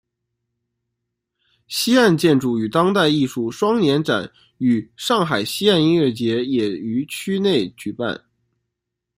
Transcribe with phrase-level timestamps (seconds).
[1.67, 8.25] 西岸建筑与当代艺术双年展与上海西岸音乐节也于区内举办。